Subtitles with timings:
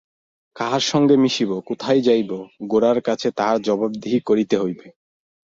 [0.55, 2.31] কাহার সঙ্গে মিশিব, কোথায় যাইব,
[2.63, 4.87] গোরার কাছে তাহার জবাবদিহি করিতে হইবে!